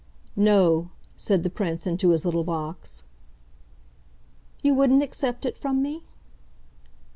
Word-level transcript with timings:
"No," 0.35 0.89
said 1.15 1.43
the 1.43 1.49
Prince 1.51 1.85
into 1.85 2.09
his 2.09 2.25
little 2.25 2.43
box. 2.43 3.03
"You 4.63 4.73
wouldn't 4.73 5.03
accept 5.03 5.45
it 5.45 5.59
from 5.59 5.79
me?" 5.83 6.05